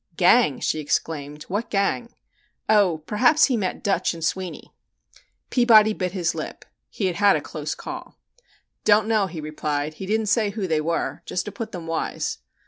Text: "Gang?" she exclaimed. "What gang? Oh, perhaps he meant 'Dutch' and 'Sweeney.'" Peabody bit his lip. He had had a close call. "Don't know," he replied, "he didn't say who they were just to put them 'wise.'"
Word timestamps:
"Gang?" 0.17 0.59
she 0.59 0.79
exclaimed. 0.79 1.43
"What 1.43 1.69
gang? 1.69 2.11
Oh, 2.67 3.03
perhaps 3.05 3.45
he 3.45 3.55
meant 3.55 3.83
'Dutch' 3.83 4.15
and 4.15 4.25
'Sweeney.'" 4.25 4.73
Peabody 5.51 5.93
bit 5.93 6.13
his 6.13 6.33
lip. 6.33 6.65
He 6.89 7.05
had 7.05 7.17
had 7.17 7.35
a 7.35 7.39
close 7.39 7.75
call. 7.75 8.17
"Don't 8.83 9.07
know," 9.07 9.27
he 9.27 9.39
replied, 9.39 9.93
"he 9.93 10.07
didn't 10.07 10.25
say 10.25 10.49
who 10.49 10.65
they 10.67 10.81
were 10.81 11.21
just 11.27 11.45
to 11.45 11.51
put 11.51 11.71
them 11.71 11.85
'wise.'" 11.85 12.39